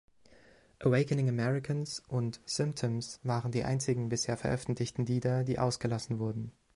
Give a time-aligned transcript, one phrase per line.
[0.79, 6.51] „Awakening Americans“ und „Symptoms“ waren die einzigen bisher veröffentlichten Lieder, die ausgelassen wurden.